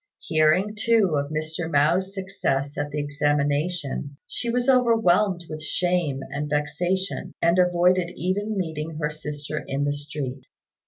Hearing, 0.25 0.73
too, 0.73 1.13
of 1.15 1.29
Mr. 1.29 1.69
Mao's 1.69 2.15
success 2.15 2.75
at 2.75 2.89
the 2.89 2.97
examination, 2.97 4.17
she 4.25 4.49
was 4.49 4.67
overwhelmed 4.67 5.43
with 5.47 5.61
shame 5.61 6.21
and 6.31 6.49
vexation, 6.49 7.35
and 7.39 7.59
avoided 7.59 8.11
even 8.17 8.57
meeting 8.57 8.97
her 8.97 9.11
sister 9.11 9.59
in 9.67 9.83
the 9.83 9.93
street. 9.93 10.47